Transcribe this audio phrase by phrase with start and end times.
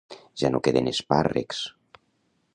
[0.43, 1.61] Ja no queden espàrrecs